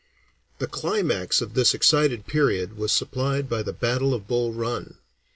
[0.57, 4.97] The climax of this excited period was supplied by the battle of Bull Run.